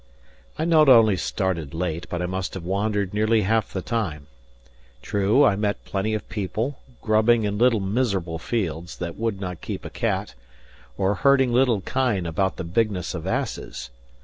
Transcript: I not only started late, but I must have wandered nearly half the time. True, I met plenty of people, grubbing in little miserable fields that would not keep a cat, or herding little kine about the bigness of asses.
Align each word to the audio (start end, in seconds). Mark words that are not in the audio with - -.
I 0.57 0.65
not 0.65 0.89
only 0.89 1.15
started 1.15 1.75
late, 1.75 2.07
but 2.09 2.23
I 2.23 2.25
must 2.25 2.55
have 2.55 2.63
wandered 2.63 3.13
nearly 3.13 3.43
half 3.43 3.71
the 3.71 3.83
time. 3.83 4.25
True, 5.03 5.43
I 5.45 5.55
met 5.55 5.85
plenty 5.85 6.15
of 6.15 6.27
people, 6.27 6.79
grubbing 7.03 7.43
in 7.43 7.59
little 7.59 7.81
miserable 7.81 8.39
fields 8.39 8.97
that 8.97 9.15
would 9.15 9.39
not 9.39 9.61
keep 9.61 9.85
a 9.85 9.91
cat, 9.91 10.33
or 10.97 11.13
herding 11.13 11.53
little 11.53 11.81
kine 11.81 12.25
about 12.25 12.57
the 12.57 12.63
bigness 12.63 13.13
of 13.13 13.27
asses. 13.27 13.91